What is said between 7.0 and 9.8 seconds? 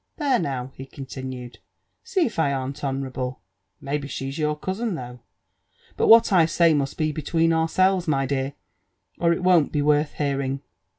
between ourselves, my dear, or it won't